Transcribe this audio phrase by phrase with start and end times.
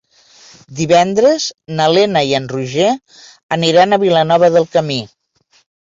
[0.79, 1.45] Divendres
[1.79, 2.89] na Lena i en Roger
[3.61, 5.03] aniran a Vilanova del Camí.